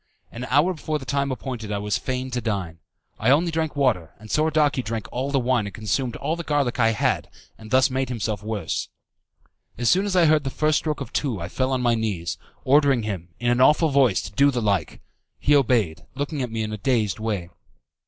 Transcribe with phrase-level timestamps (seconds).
[0.31, 2.79] An hour before the time appointed I was fain to dine.
[3.19, 6.79] I only drank water, and Soradaci drank all the wine and consumed all the garlic
[6.79, 8.89] I had, and thus made himself worse.
[9.77, 12.39] As soon as I heard the first stroke of two I fell on my knees,
[12.63, 15.01] ordering him, in an awful voice, to do the like.
[15.37, 17.51] He obeyed, looking at me in a dazed way.